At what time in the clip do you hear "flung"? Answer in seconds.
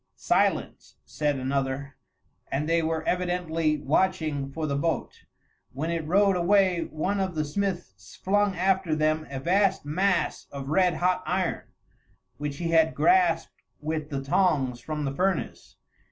8.15-8.55